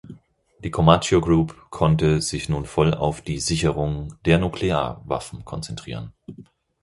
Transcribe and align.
Die 0.63 0.71
Comacchio-Group 0.71 1.67
konnte 1.69 2.23
sich 2.23 2.49
nun 2.49 2.65
voll 2.65 2.95
auf 2.95 3.21
die 3.21 3.37
Sicherung 3.39 4.15
der 4.25 4.39
Nuklearwaffen 4.39 5.45
konzentrieren. 5.45 6.11